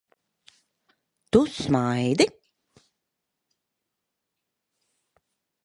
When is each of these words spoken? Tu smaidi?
Tu 1.31 1.41
smaidi? 1.57 2.25